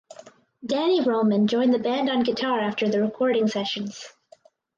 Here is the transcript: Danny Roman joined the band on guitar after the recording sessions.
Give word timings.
Danny 0.65 0.99
Roman 1.03 1.45
joined 1.45 1.75
the 1.75 1.77
band 1.77 2.09
on 2.09 2.23
guitar 2.23 2.59
after 2.59 2.89
the 2.89 2.99
recording 3.03 3.47
sessions. 3.47 4.07